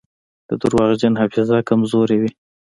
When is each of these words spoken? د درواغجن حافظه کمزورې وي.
د 0.49 0.51
درواغجن 0.61 1.13
حافظه 1.21 1.57
کمزورې 1.69 2.17
وي. 2.21 2.31